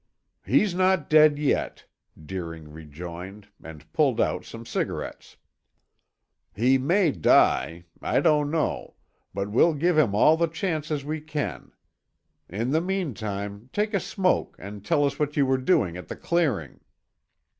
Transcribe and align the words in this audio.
"He's 0.43 0.73
not 0.73 1.11
dead 1.11 1.37
yet," 1.37 1.85
Deering 2.19 2.71
rejoined, 2.73 3.49
and 3.63 3.93
pulled 3.93 4.19
out 4.19 4.43
some 4.45 4.65
cigarettes. 4.65 5.37
"He 6.55 6.79
may 6.79 7.11
die. 7.11 7.85
I 8.01 8.19
don't 8.19 8.49
know, 8.49 8.95
but 9.31 9.51
we'll 9.51 9.75
give 9.75 9.99
him 9.99 10.15
all 10.15 10.37
the 10.37 10.47
chances 10.47 11.05
we 11.05 11.21
can. 11.21 11.71
In 12.49 12.71
the 12.71 12.81
meantime, 12.81 13.69
take 13.71 13.93
a 13.93 13.99
smoke 13.99 14.55
and 14.57 14.83
tell 14.83 15.05
us 15.05 15.19
what 15.19 15.37
you 15.37 15.45
were 15.45 15.59
doing 15.59 15.95
at 15.97 16.07
the 16.07 16.15
clearing." 16.15 16.79